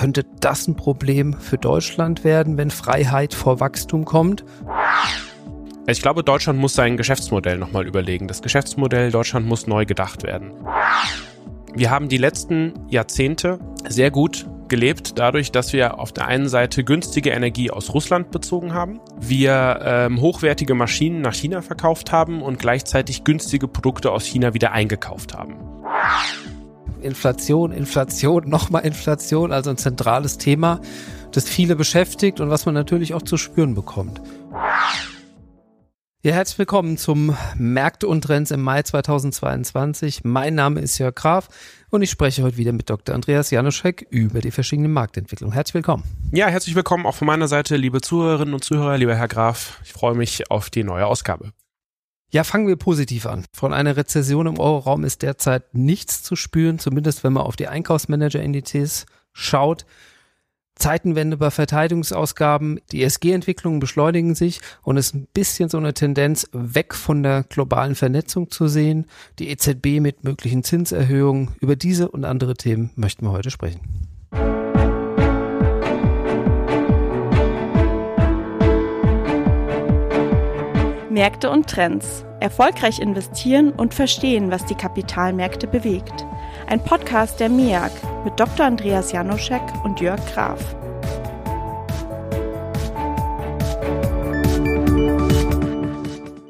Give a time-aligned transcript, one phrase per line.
[0.00, 4.46] Könnte das ein Problem für Deutschland werden, wenn Freiheit vor Wachstum kommt?
[5.86, 8.26] Ich glaube, Deutschland muss sein Geschäftsmodell nochmal überlegen.
[8.26, 10.52] Das Geschäftsmodell Deutschland muss neu gedacht werden.
[11.74, 13.58] Wir haben die letzten Jahrzehnte
[13.90, 18.72] sehr gut gelebt, dadurch, dass wir auf der einen Seite günstige Energie aus Russland bezogen
[18.72, 24.54] haben, wir ähm, hochwertige Maschinen nach China verkauft haben und gleichzeitig günstige Produkte aus China
[24.54, 25.56] wieder eingekauft haben.
[27.02, 30.80] Inflation, Inflation, nochmal Inflation, also ein zentrales Thema,
[31.32, 34.20] das viele beschäftigt und was man natürlich auch zu spüren bekommt.
[36.22, 40.20] Ja, herzlich willkommen zum Märkte und Trends im Mai 2022.
[40.22, 41.48] Mein Name ist Jörg Graf
[41.88, 43.14] und ich spreche heute wieder mit Dr.
[43.14, 45.54] Andreas Januszek über die verschiedenen Marktentwicklungen.
[45.54, 46.04] Herzlich willkommen.
[46.30, 49.80] Ja, herzlich willkommen auch von meiner Seite, liebe Zuhörerinnen und Zuhörer, lieber Herr Graf.
[49.82, 51.52] Ich freue mich auf die neue Ausgabe.
[52.32, 53.44] Ja, fangen wir positiv an.
[53.52, 57.66] Von einer Rezession im Euroraum ist derzeit nichts zu spüren, zumindest wenn man auf die
[57.66, 59.84] Einkaufsmanager-Indizes schaut.
[60.76, 66.48] Zeitenwende bei Verteidigungsausgaben, die ESG-Entwicklungen beschleunigen sich und es ist ein bisschen so eine Tendenz
[66.52, 69.06] weg von der globalen Vernetzung zu sehen.
[69.38, 71.50] Die EZB mit möglichen Zinserhöhungen.
[71.60, 74.09] Über diese und andere Themen möchten wir heute sprechen.
[81.10, 82.24] Märkte und Trends.
[82.38, 86.24] Erfolgreich investieren und verstehen, was die Kapitalmärkte bewegt.
[86.68, 87.90] Ein Podcast der MIAG
[88.24, 88.64] mit Dr.
[88.64, 90.76] Andreas Janoschek und Jörg Graf.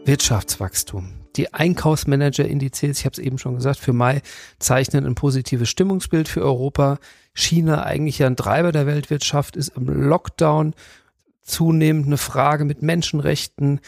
[0.05, 1.15] Wirtschaftswachstum.
[1.37, 4.21] Die Einkaufsmanager-Indizes, ich habe es eben schon gesagt, für Mai
[4.59, 6.99] zeichnen ein positives Stimmungsbild für Europa.
[7.33, 10.75] China, eigentlich ein Treiber der Weltwirtschaft, ist im Lockdown.
[11.43, 13.81] Zunehmend eine Frage mit Menschenrechten,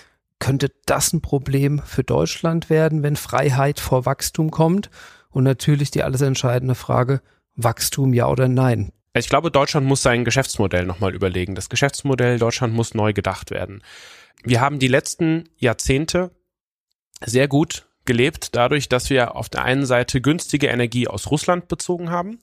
[0.43, 4.91] könnte das ein Problem für Deutschland werden, wenn Freiheit vor Wachstum kommt?
[5.31, 7.23] Und natürlich die alles entscheidende Frage,
[7.55, 8.91] Wachstum ja oder nein?
[9.15, 11.55] Ich glaube, Deutschland muss sein Geschäftsmodell nochmal überlegen.
[11.55, 13.85] Das Geschäftsmodell Deutschland muss neu gedacht werden.
[14.43, 16.33] Wir haben die letzten Jahrzehnte
[17.25, 22.11] sehr gut gelebt, dadurch, dass wir auf der einen Seite günstige Energie aus Russland bezogen
[22.11, 22.41] haben,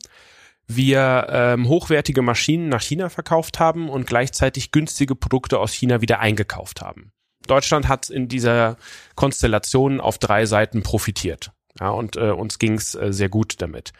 [0.68, 6.22] wir ähm, hochwertige Maschinen nach China verkauft haben und gleichzeitig günstige Produkte aus China wieder
[6.22, 7.12] eingekauft haben.
[7.50, 8.78] Deutschland hat in dieser
[9.16, 11.52] Konstellation auf drei Seiten profitiert.
[11.80, 13.94] Ja, und äh, uns ging's äh, sehr gut damit.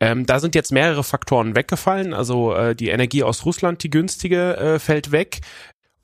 [0.00, 2.14] Ähm, da sind jetzt mehrere Faktoren weggefallen.
[2.14, 5.40] Also äh, die Energie aus Russland, die günstige, äh, fällt weg.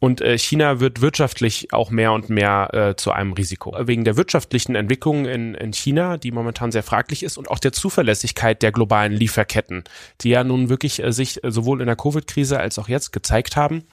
[0.01, 3.75] Und äh, China wird wirtschaftlich auch mehr und mehr äh, zu einem Risiko.
[3.87, 7.73] Wegen der wirtschaftlichen Entwicklung in, in China, die momentan sehr fraglich ist, und auch der
[7.73, 9.85] Zuverlässigkeit der globalen Lieferketten,
[10.21, 13.85] die ja nun wirklich äh, sich sowohl in der Covid-Krise als auch jetzt gezeigt haben.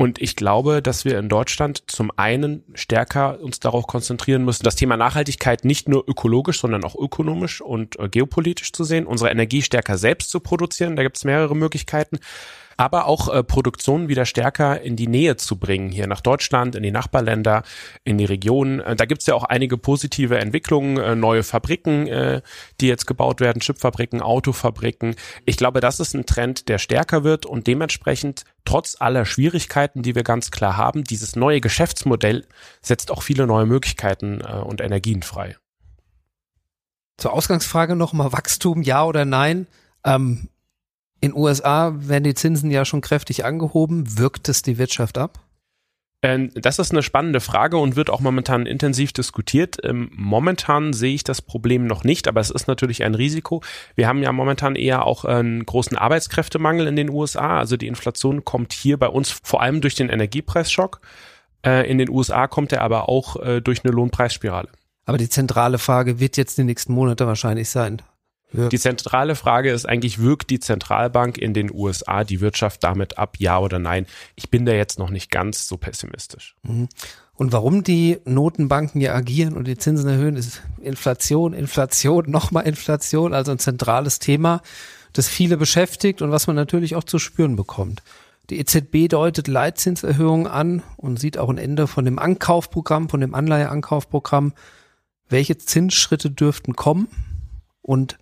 [0.00, 4.74] Und ich glaube, dass wir in Deutschland zum einen stärker uns darauf konzentrieren müssen, das
[4.74, 9.60] Thema Nachhaltigkeit nicht nur ökologisch, sondern auch ökonomisch und äh, geopolitisch zu sehen, unsere Energie
[9.60, 10.96] stärker selbst zu produzieren.
[10.96, 12.18] Da gibt es mehrere Möglichkeiten
[12.80, 16.82] aber auch äh, Produktionen wieder stärker in die Nähe zu bringen, hier nach Deutschland, in
[16.82, 17.62] die Nachbarländer,
[18.04, 18.80] in die Regionen.
[18.80, 22.40] Äh, da gibt's ja auch einige positive Entwicklungen, äh, neue Fabriken, äh,
[22.80, 25.14] die jetzt gebaut werden, Chipfabriken, Autofabriken.
[25.44, 30.14] Ich glaube, das ist ein Trend, der stärker wird und dementsprechend trotz aller Schwierigkeiten, die
[30.14, 32.46] wir ganz klar haben, dieses neue Geschäftsmodell
[32.80, 35.58] setzt auch viele neue Möglichkeiten äh, und Energien frei.
[37.18, 39.66] Zur Ausgangsfrage nochmal Wachstum, ja oder nein?
[40.02, 40.48] Ähm,
[41.20, 44.18] in USA werden die Zinsen ja schon kräftig angehoben.
[44.18, 45.40] Wirkt es die Wirtschaft ab?
[46.22, 49.78] Ähm, das ist eine spannende Frage und wird auch momentan intensiv diskutiert.
[49.82, 53.62] Ähm, momentan sehe ich das Problem noch nicht, aber es ist natürlich ein Risiko.
[53.94, 57.58] Wir haben ja momentan eher auch einen großen Arbeitskräftemangel in den USA.
[57.58, 61.00] Also die Inflation kommt hier bei uns vor allem durch den Energiepreisschock.
[61.64, 64.68] Äh, in den USA kommt er aber auch äh, durch eine Lohnpreisspirale.
[65.06, 68.02] Aber die zentrale Frage wird jetzt die nächsten Monate wahrscheinlich sein.
[68.52, 68.68] Ja.
[68.68, 73.36] Die zentrale Frage ist eigentlich, wirkt die Zentralbank in den USA die Wirtschaft damit ab,
[73.38, 74.06] ja oder nein?
[74.34, 76.56] Ich bin da jetzt noch nicht ganz so pessimistisch.
[76.62, 76.88] Mhm.
[77.34, 83.32] Und warum die Notenbanken ja agieren und die Zinsen erhöhen, ist Inflation, Inflation, nochmal Inflation,
[83.32, 84.62] also ein zentrales Thema,
[85.12, 88.02] das viele beschäftigt und was man natürlich auch zu spüren bekommt.
[88.50, 93.34] Die EZB deutet Leitzinserhöhungen an und sieht auch ein Ende von dem Ankaufprogramm, von dem
[93.34, 94.52] Anleiheankaufprogramm.
[95.28, 97.06] Welche Zinsschritte dürften kommen?
[97.80, 98.18] Und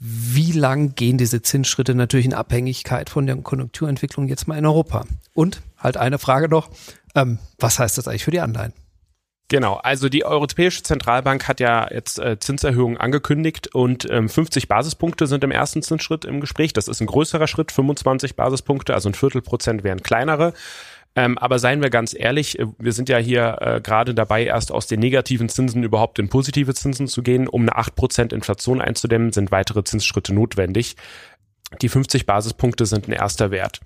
[0.00, 5.04] wie lang gehen diese Zinsschritte natürlich in Abhängigkeit von der Konjunkturentwicklung jetzt mal in Europa?
[5.34, 6.70] Und halt eine Frage noch,
[7.14, 8.72] ähm, was heißt das eigentlich für die Anleihen?
[9.48, 15.26] Genau, also die Europäische Zentralbank hat ja jetzt äh, Zinserhöhungen angekündigt und ähm, 50 Basispunkte
[15.26, 16.72] sind im ersten Zinsschritt im Gespräch.
[16.72, 20.54] Das ist ein größerer Schritt, 25 Basispunkte, also ein Viertelprozent wären kleinere.
[21.16, 24.70] Ähm, aber seien wir ganz ehrlich, äh, wir sind ja hier äh, gerade dabei, erst
[24.70, 27.48] aus den negativen Zinsen überhaupt in positive Zinsen zu gehen.
[27.48, 30.96] Um eine 8% Inflation einzudämmen, sind weitere Zinsschritte notwendig.
[31.82, 33.80] Die 50 Basispunkte sind ein erster Wert.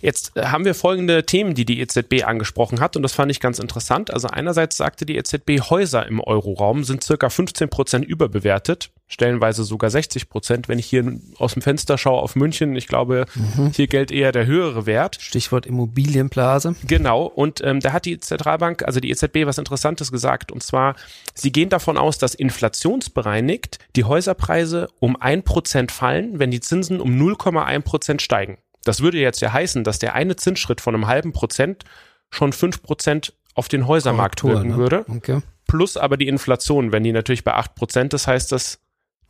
[0.00, 3.40] Jetzt äh, haben wir folgende Themen, die die EZB angesprochen hat und das fand ich
[3.40, 4.12] ganz interessant.
[4.12, 9.90] Also einerseits sagte die EZB, Häuser im Euroraum sind circa 15 Prozent überbewertet, stellenweise sogar
[9.90, 10.68] 60 Prozent.
[10.68, 11.04] Wenn ich hier
[11.38, 13.72] aus dem Fenster schaue auf München, ich glaube, mhm.
[13.74, 15.18] hier gilt eher der höhere Wert.
[15.20, 16.76] Stichwort Immobilienblase.
[16.86, 17.24] Genau.
[17.26, 20.52] Und ähm, da hat die Zentralbank, also die EZB, was Interessantes gesagt.
[20.52, 20.96] Und zwar,
[21.34, 27.00] sie gehen davon aus, dass inflationsbereinigt die Häuserpreise um ein Prozent fallen, wenn die Zinsen
[27.00, 28.58] um 0,1 Prozent steigen.
[28.84, 31.84] Das würde jetzt ja heißen, dass der eine Zinsschritt von einem halben Prozent
[32.30, 34.76] schon fünf Prozent auf den Häusermarkt Korrektur, wirken ne?
[34.76, 35.04] würde.
[35.08, 35.40] Okay.
[35.66, 38.80] Plus aber die Inflation, wenn die natürlich bei acht Prozent ist, heißt das,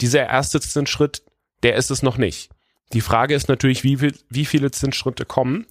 [0.00, 1.23] dieser erste Zinsschritt,
[1.62, 2.50] der ist es noch nicht.
[2.93, 5.67] Die Frage ist natürlich, wie, viel, wie viele Zinsschritte kommen.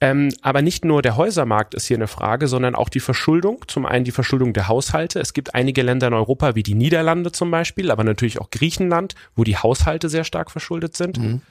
[0.00, 3.62] Ähm, aber nicht nur der Häusermarkt ist hier eine Frage, sondern auch die Verschuldung.
[3.68, 5.20] Zum einen die Verschuldung der Haushalte.
[5.20, 9.14] Es gibt einige Länder in Europa, wie die Niederlande zum Beispiel, aber natürlich auch Griechenland,
[9.36, 11.18] wo die Haushalte sehr stark verschuldet sind.
[11.18, 11.42] Mhm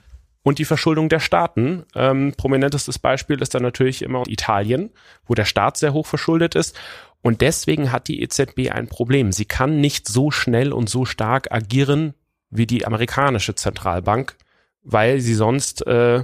[0.43, 1.85] und die Verschuldung der Staaten.
[1.95, 4.91] Ähm, prominentestes Beispiel ist dann natürlich immer Italien,
[5.25, 6.77] wo der Staat sehr hoch verschuldet ist.
[7.21, 9.31] Und deswegen hat die EZB ein Problem.
[9.31, 12.15] Sie kann nicht so schnell und so stark agieren
[12.49, 14.35] wie die amerikanische Zentralbank,
[14.81, 16.23] weil sie sonst äh,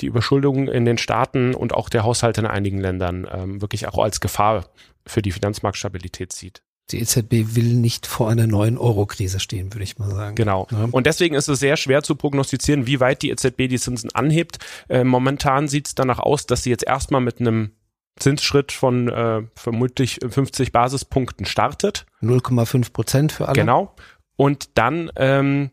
[0.00, 3.98] die Überschuldung in den Staaten und auch der Haushalt in einigen Ländern ähm, wirklich auch
[3.98, 4.66] als Gefahr
[5.06, 9.98] für die Finanzmarktstabilität sieht die EZB will nicht vor einer neuen Euro-Krise stehen, würde ich
[9.98, 10.34] mal sagen.
[10.34, 10.66] Genau.
[10.70, 10.88] Ja.
[10.90, 14.58] Und deswegen ist es sehr schwer zu prognostizieren, wie weit die EZB die Zinsen anhebt.
[14.88, 17.72] Äh, momentan sieht es danach aus, dass sie jetzt erstmal mit einem
[18.18, 22.06] Zinsschritt von äh, vermutlich 50 Basispunkten startet.
[22.22, 23.54] 0,5 Prozent für alle.
[23.54, 23.94] Genau.
[24.36, 25.70] Und dann ähm,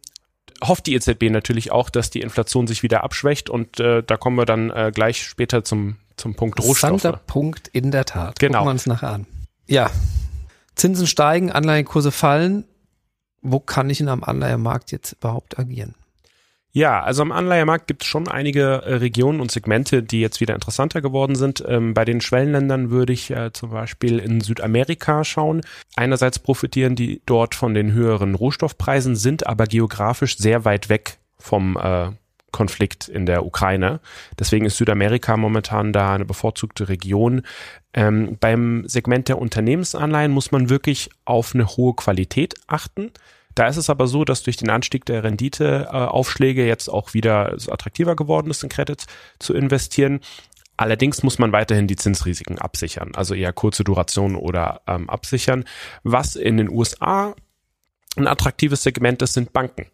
[0.63, 4.37] hofft die EZB natürlich auch, dass die Inflation sich wieder abschwächt und äh, da kommen
[4.37, 7.19] wir dann äh, gleich später zum, zum Punkt Rohstoffe.
[7.27, 8.39] Punkt in der Tat.
[8.39, 8.59] Genau.
[8.59, 9.27] Gucken wir uns nachher an.
[9.67, 9.89] Ja,
[10.75, 12.65] Zinsen steigen, Anleihenkurse fallen.
[13.41, 15.95] Wo kann ich in einem Anleihemarkt jetzt überhaupt agieren?
[16.75, 20.55] Ja, also am Anleihemarkt gibt es schon einige äh, Regionen und Segmente, die jetzt wieder
[20.55, 21.63] interessanter geworden sind.
[21.65, 25.61] Ähm, bei den Schwellenländern würde ich äh, zum Beispiel in Südamerika schauen.
[25.95, 31.77] Einerseits profitieren die dort von den höheren Rohstoffpreisen, sind aber geografisch sehr weit weg vom
[31.77, 32.09] äh,
[32.51, 34.01] Konflikt in der Ukraine.
[34.37, 37.43] Deswegen ist Südamerika momentan da eine bevorzugte Region.
[37.95, 43.11] Ähm, beim Segment der Unternehmensanleihen muss man wirklich auf eine hohe Qualität achten.
[43.55, 47.71] Da ist es aber so, dass durch den Anstieg der Renditeaufschläge jetzt auch wieder so
[47.71, 49.05] attraktiver geworden ist, in Credits
[49.39, 50.19] zu investieren.
[50.75, 55.63] Allerdings muss man weiterhin die Zinsrisiken absichern, also eher kurze Duration oder ähm, absichern.
[56.03, 57.33] Was in den USA
[58.17, 59.85] ein attraktives Segment ist, sind Banken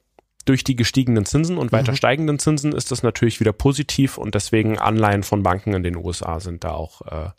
[0.45, 1.98] durch die gestiegenen Zinsen und weiter mhm.
[1.98, 6.39] steigenden Zinsen ist das natürlich wieder positiv und deswegen Anleihen von Banken in den USA
[6.39, 7.30] sind da auch äh,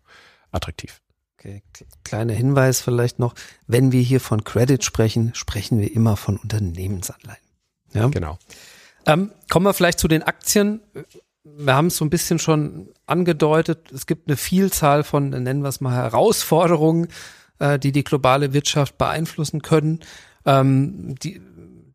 [0.53, 1.01] attraktiv.
[1.39, 1.63] Okay.
[2.05, 3.35] Kleiner Hinweis vielleicht noch,
[3.67, 7.43] wenn wir hier von Credit sprechen, sprechen wir immer von Unternehmensanleihen.
[7.93, 8.09] Ja?
[8.09, 8.39] Genau.
[9.07, 10.81] Ähm, kommen wir vielleicht zu den Aktien.
[11.43, 13.91] Wir haben es so ein bisschen schon angedeutet.
[13.91, 17.09] Es gibt eine Vielzahl von, nennen wir es mal, Herausforderungen,
[17.59, 20.01] äh, die die globale Wirtschaft beeinflussen können.
[20.47, 21.41] Ähm, die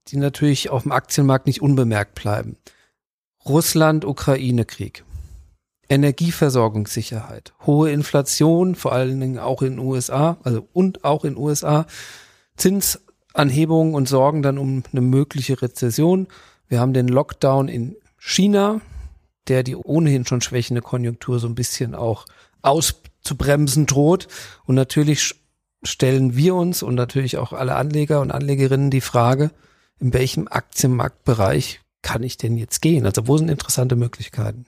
[0.09, 2.57] die natürlich auf dem Aktienmarkt nicht unbemerkt bleiben.
[3.45, 5.04] Russland-Ukraine-Krieg.
[5.89, 11.42] Energieversorgungssicherheit, hohe Inflation, vor allen Dingen auch in den USA, also und auch in den
[11.42, 11.86] USA,
[12.57, 16.28] Zinsanhebungen und Sorgen dann um eine mögliche Rezession.
[16.68, 18.81] Wir haben den Lockdown in China,
[19.48, 22.26] der die ohnehin schon schwächende Konjunktur so ein bisschen auch
[22.62, 24.28] auszubremsen droht.
[24.66, 25.35] Und natürlich
[25.83, 29.52] stellen wir uns und natürlich auch alle Anleger und Anlegerinnen die Frage,
[30.00, 33.06] in welchem Aktienmarktbereich kann ich denn jetzt gehen?
[33.06, 34.66] Also wo sind interessante Möglichkeiten?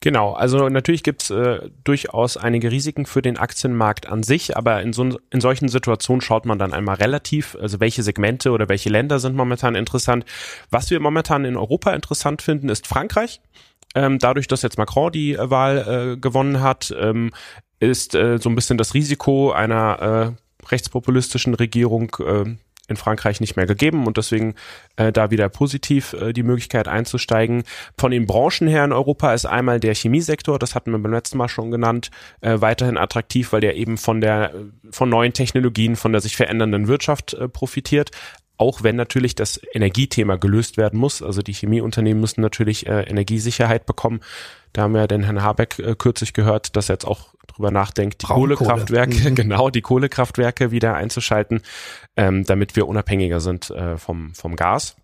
[0.00, 4.92] Genau, also natürlich gibt's äh, durchaus einige Risiken für den Aktienmarkt an sich, aber in,
[4.92, 9.18] so, in solchen Situationen schaut man dann einmal relativ, also welche Segmente oder welche Länder
[9.18, 10.24] sind momentan interessant.
[10.70, 13.40] Was wir momentan in Europa interessant finden, ist Frankreich.
[13.96, 17.32] Ähm, dadurch, dass jetzt Macron die äh, Wahl äh, gewonnen hat, ähm,
[17.80, 22.56] ist äh, so ein bisschen das Risiko einer äh, rechtspopulistischen Regierung äh,
[22.88, 24.54] in Frankreich nicht mehr gegeben und deswegen
[24.96, 27.62] äh, da wieder positiv äh, die Möglichkeit einzusteigen.
[27.96, 31.38] Von den Branchen her in Europa ist einmal der Chemiesektor, das hatten wir beim letzten
[31.38, 34.52] Mal schon genannt, äh, weiterhin attraktiv, weil der eben von der
[34.90, 38.10] von neuen Technologien, von der sich verändernden Wirtschaft äh, profitiert.
[38.56, 41.22] Auch wenn natürlich das Energiethema gelöst werden muss.
[41.22, 44.20] Also die Chemieunternehmen müssen natürlich äh, Energiesicherheit bekommen.
[44.72, 48.26] Da haben wir den Herrn Habeck äh, kürzlich gehört, dass jetzt auch drüber nachdenkt, die
[48.26, 49.34] Kohlekraftwerke, mhm.
[49.34, 51.62] genau, die Kohlekraftwerke wieder einzuschalten,
[52.16, 54.96] ähm, damit wir unabhängiger sind äh, vom, vom Gas.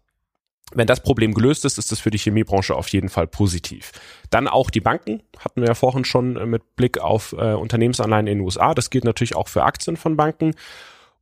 [0.73, 3.93] Wenn das Problem gelöst ist, ist das für die Chemiebranche auf jeden Fall positiv.
[4.31, 8.27] Dann auch die Banken, hatten wir ja vorhin schon äh, mit Blick auf äh, Unternehmensanleihen
[8.27, 8.75] in den USA.
[8.75, 10.55] Das gilt natürlich auch für Aktien von Banken.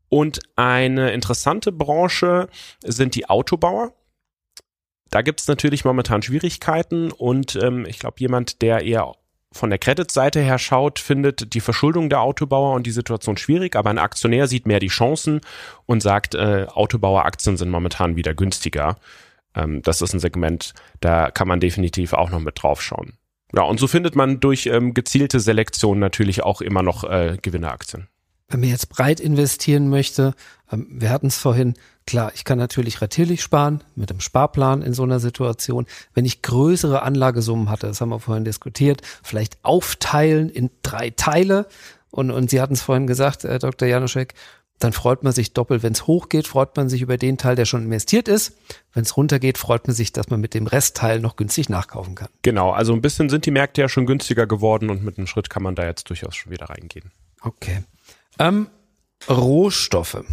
[0.09, 2.49] Und eine interessante Branche
[2.85, 3.95] sind die Autobauer.
[5.11, 9.15] da gibt es natürlich momentan Schwierigkeiten und ähm, ich glaube, jemand, der eher
[9.53, 13.91] von der Credit-Seite her schaut, findet die Verschuldung der Autobauer und die Situation schwierig, aber
[13.91, 15.41] ein Aktionär sieht mehr die Chancen
[15.87, 18.97] und sagt, äh, Autobaueraktien sind momentan wieder günstiger.
[19.55, 23.19] Ähm, das ist ein Segment, da kann man definitiv auch noch mit draufschauen.
[23.55, 28.09] Ja, und so findet man durch ähm, gezielte Selektion natürlich auch immer noch äh, Gewinneraktien.
[28.49, 30.35] Wenn man jetzt breit investieren möchte,
[30.71, 31.75] ähm, wir hatten es vorhin,
[32.07, 35.87] klar, ich kann natürlich ratierlich sparen mit dem Sparplan in so einer Situation.
[36.15, 41.67] Wenn ich größere Anlagesummen hatte, das haben wir vorhin diskutiert, vielleicht aufteilen in drei Teile.
[42.11, 43.89] Und, und Sie hatten es vorhin gesagt, äh, Dr.
[43.89, 44.35] Januszek,
[44.83, 45.83] dann freut man sich doppelt.
[45.83, 48.57] Wenn es hochgeht, freut man sich über den Teil, der schon investiert ist.
[48.93, 52.29] Wenn es runtergeht, freut man sich, dass man mit dem Restteil noch günstig nachkaufen kann.
[52.43, 55.51] Genau, also ein bisschen sind die Märkte ja schon günstiger geworden und mit einem Schritt
[55.51, 57.13] kann man da jetzt durchaus schon wieder reingehen.
[57.43, 57.85] Okay.
[58.39, 58.67] Ähm,
[59.29, 60.25] Rohstoffe.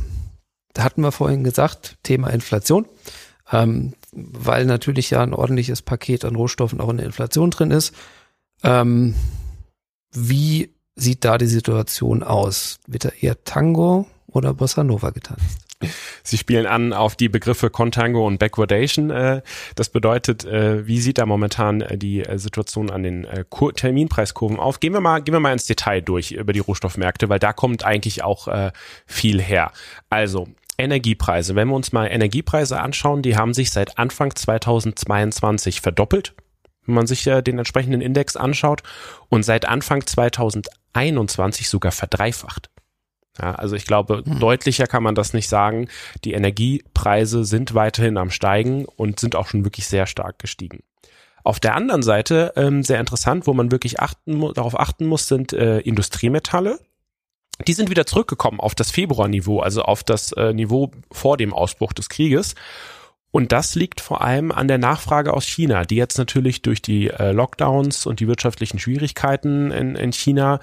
[0.80, 2.86] Hatten wir vorhin gesagt, Thema Inflation.
[3.52, 7.96] Ähm, weil natürlich ja ein ordentliches Paket an Rohstoffen auch in der Inflation drin ist.
[8.64, 9.16] Ähm,
[10.12, 12.80] wie sieht da die Situation aus?
[12.88, 15.70] Wird da eher Tango oder Bossa Nova getanzt?
[16.24, 19.12] Sie spielen an auf die Begriffe Contango und Backwardation.
[19.12, 19.42] Äh,
[19.76, 23.26] das bedeutet, äh, wie sieht da momentan äh, die Situation an den
[23.76, 24.82] Terminpreiskurven auf?
[24.82, 27.86] Gehen wir mal, gehen wir mal ins Detail durch über die Rohstoffmärkte, weil da kommt
[27.86, 28.50] eigentlich auch
[29.06, 29.72] viel her.
[30.10, 30.48] Also,
[30.80, 31.56] Energiepreise.
[31.56, 36.34] Wenn wir uns mal Energiepreise anschauen, die haben sich seit Anfang 2022 verdoppelt
[36.90, 38.82] wenn man sich ja den entsprechenden Index anschaut
[39.30, 42.70] und seit Anfang 2021 sogar verdreifacht.
[43.40, 44.40] Ja, also ich glaube, hm.
[44.40, 45.88] deutlicher kann man das nicht sagen.
[46.26, 50.80] Die Energiepreise sind weiterhin am Steigen und sind auch schon wirklich sehr stark gestiegen.
[51.44, 55.54] Auf der anderen Seite, ähm, sehr interessant, wo man wirklich achten, darauf achten muss, sind
[55.54, 56.80] äh, Industriemetalle.
[57.68, 61.94] Die sind wieder zurückgekommen auf das Februarniveau, also auf das äh, Niveau vor dem Ausbruch
[61.94, 62.56] des Krieges.
[63.32, 67.10] Und das liegt vor allem an der Nachfrage aus China, die jetzt natürlich durch die
[67.10, 70.60] äh, Lockdowns und die wirtschaftlichen Schwierigkeiten in, in China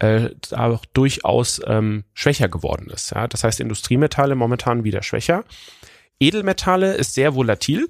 [0.00, 3.12] äh, auch durchaus ähm, schwächer geworden ist.
[3.14, 3.26] Ja?
[3.26, 5.44] Das heißt, Industriemetalle momentan wieder schwächer.
[6.18, 7.88] Edelmetalle ist sehr volatil.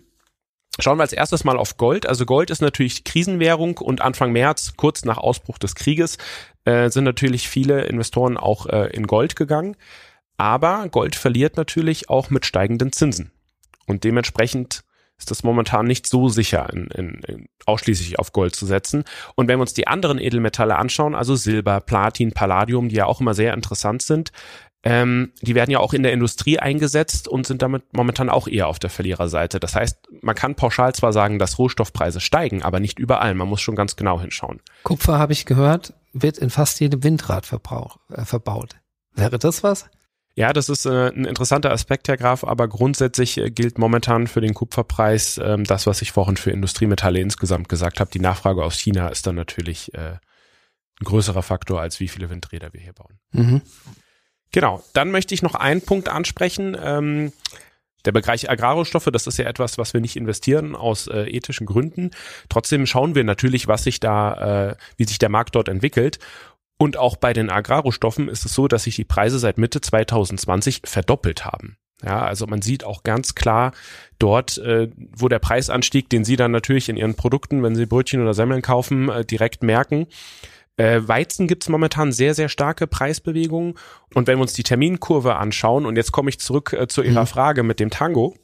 [0.81, 2.07] Schauen wir als erstes mal auf Gold.
[2.07, 6.19] Also Gold ist natürlich Krisenwährung und Anfang März, kurz nach Ausbruch des Krieges,
[6.65, 9.77] äh, sind natürlich viele Investoren auch äh, in Gold gegangen.
[10.37, 13.31] Aber Gold verliert natürlich auch mit steigenden Zinsen.
[13.87, 14.85] Und dementsprechend
[15.19, 19.05] ist das momentan nicht so sicher, in, in, in ausschließlich auf Gold zu setzen.
[19.35, 23.21] Und wenn wir uns die anderen Edelmetalle anschauen, also Silber, Platin, Palladium, die ja auch
[23.21, 24.33] immer sehr interessant sind,
[24.83, 28.67] ähm, die werden ja auch in der Industrie eingesetzt und sind damit momentan auch eher
[28.67, 29.61] auf der Verliererseite.
[29.61, 33.35] Das heißt, man kann pauschal zwar sagen, dass Rohstoffpreise steigen, aber nicht überall.
[33.35, 34.61] Man muss schon ganz genau hinschauen.
[34.83, 38.77] Kupfer, habe ich gehört, wird in fast jedem Windrad äh, verbaut.
[39.15, 39.91] Wäre das was?
[40.35, 44.41] Ja, das ist äh, ein interessanter Aspekt, Herr Graf, aber grundsätzlich äh, gilt momentan für
[44.41, 48.11] den Kupferpreis äh, das, was ich vorhin für Industriemetalle insgesamt gesagt habe.
[48.11, 52.73] Die Nachfrage aus China ist dann natürlich äh, ein größerer Faktor, als wie viele Windräder
[52.73, 53.19] wir hier bauen.
[53.33, 53.63] Mhm.
[54.53, 56.77] Genau, dann möchte ich noch einen Punkt ansprechen.
[56.83, 57.33] Ähm,
[58.05, 62.11] der Bereich Agrarrohstoffe, das ist ja etwas, was wir nicht investieren aus äh, ethischen Gründen.
[62.49, 66.19] Trotzdem schauen wir natürlich, was sich da, äh, wie sich der Markt dort entwickelt.
[66.79, 70.83] Und auch bei den Agrarrohstoffen ist es so, dass sich die Preise seit Mitte 2020
[70.85, 71.77] verdoppelt haben.
[72.03, 73.73] Ja, also man sieht auch ganz klar
[74.19, 78.23] dort, äh, wo der Preisanstieg, den Sie dann natürlich in Ihren Produkten, wenn Sie Brötchen
[78.23, 80.07] oder Semmeln kaufen, äh, direkt merken.
[80.81, 83.75] Äh, Weizen gibt's momentan sehr, sehr starke Preisbewegungen.
[84.15, 87.23] Und wenn wir uns die Terminkurve anschauen, und jetzt komme ich zurück äh, zu Ihrer
[87.23, 87.27] mhm.
[87.27, 88.35] Frage mit dem Tango,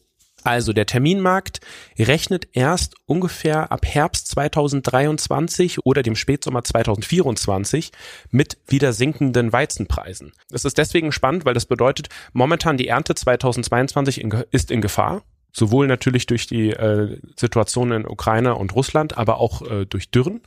[0.44, 1.60] also der Terminmarkt
[1.98, 7.90] rechnet erst ungefähr ab Herbst 2023 oder dem Spätsommer 2024
[8.30, 10.34] mit wieder sinkenden Weizenpreisen.
[10.50, 15.22] Das ist deswegen spannend, weil das bedeutet, momentan die Ernte 2022 in, ist in Gefahr.
[15.52, 20.42] Sowohl natürlich durch die äh, Situation in Ukraine und Russland, aber auch äh, durch Dürren.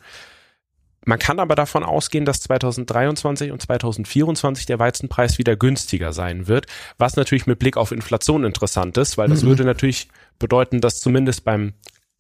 [1.05, 6.67] Man kann aber davon ausgehen, dass 2023 und 2024 der Weizenpreis wieder günstiger sein wird,
[6.97, 9.47] was natürlich mit Blick auf Inflation interessant ist, weil das mhm.
[9.47, 11.73] würde natürlich bedeuten, dass zumindest beim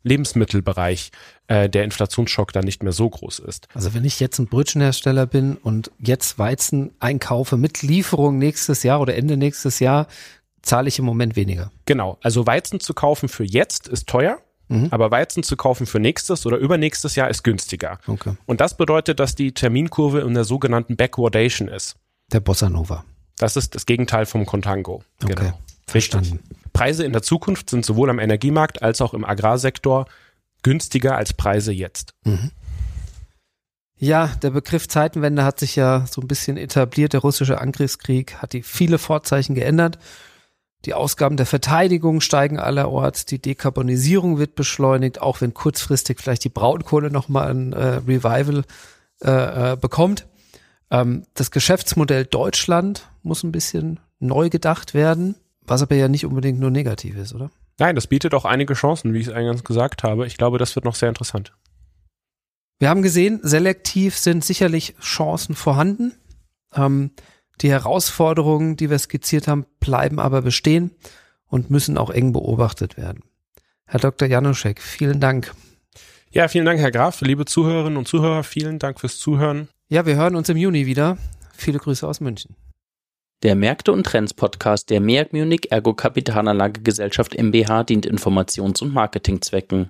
[0.03, 1.11] Lebensmittelbereich
[1.47, 3.67] äh, der Inflationsschock dann nicht mehr so groß ist.
[3.73, 9.01] Also wenn ich jetzt ein Brötchenhersteller bin und jetzt Weizen einkaufe mit Lieferung nächstes Jahr
[9.01, 10.07] oder Ende nächstes Jahr,
[10.61, 11.71] zahle ich im Moment weniger.
[11.85, 14.87] Genau, also Weizen zu kaufen für jetzt ist teuer, Mhm.
[14.91, 17.99] Aber Weizen zu kaufen für nächstes oder übernächstes Jahr ist günstiger.
[18.07, 18.35] Okay.
[18.45, 21.95] Und das bedeutet, dass die Terminkurve in der sogenannten Backwardation ist.
[22.31, 23.03] Der Bossa Nova.
[23.37, 25.03] Das ist das Gegenteil vom Contango.
[25.23, 25.33] Okay.
[25.35, 25.59] Genau.
[25.87, 26.39] Verstanden.
[26.71, 30.05] Preise in der Zukunft sind sowohl am Energiemarkt als auch im Agrarsektor
[30.61, 32.13] günstiger als Preise jetzt.
[32.23, 32.51] Mhm.
[33.97, 37.13] Ja, der Begriff Zeitenwende hat sich ja so ein bisschen etabliert.
[37.13, 39.97] Der russische Angriffskrieg hat die viele Vorzeichen geändert.
[40.85, 46.49] Die Ausgaben der Verteidigung steigen allerorts, die Dekarbonisierung wird beschleunigt, auch wenn kurzfristig vielleicht die
[46.49, 48.63] Braunkohle nochmal ein äh, Revival
[49.21, 50.25] äh, äh, bekommt.
[50.89, 56.59] Ähm, das Geschäftsmodell Deutschland muss ein bisschen neu gedacht werden, was aber ja nicht unbedingt
[56.59, 57.51] nur negativ ist, oder?
[57.77, 60.27] Nein, das bietet auch einige Chancen, wie ich es eingangs gesagt habe.
[60.27, 61.53] Ich glaube, das wird noch sehr interessant.
[62.79, 66.13] Wir haben gesehen, selektiv sind sicherlich Chancen vorhanden.
[66.73, 67.11] Ähm,
[67.61, 70.91] die Herausforderungen, die wir skizziert haben, bleiben aber bestehen
[71.47, 73.23] und müssen auch eng beobachtet werden.
[73.85, 74.27] Herr Dr.
[74.27, 75.53] Januszek, vielen Dank.
[76.31, 77.21] Ja, vielen Dank, Herr Graf.
[77.21, 79.67] Liebe Zuhörerinnen und Zuhörer, vielen Dank fürs Zuhören.
[79.87, 81.17] Ja, wir hören uns im Juni wieder.
[81.53, 82.55] Viele Grüße aus München.
[83.41, 89.89] Der Märkte und Trends Podcast der MEAG Munich Ergo Kapitalanlagegesellschaft MBH dient Informations- und Marketingzwecken.